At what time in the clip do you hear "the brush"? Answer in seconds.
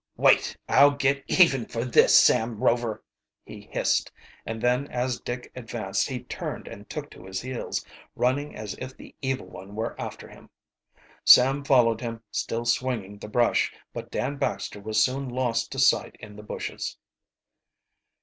13.19-13.71